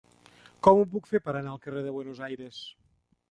Com 0.67 0.79
ho 0.83 0.87
puc 0.93 1.09
fer 1.11 1.19
per 1.27 1.35
anar 1.41 1.53
al 1.53 1.61
carrer 1.67 1.85
de 1.89 1.93
Buenos 1.99 2.25
Aires? 2.31 2.63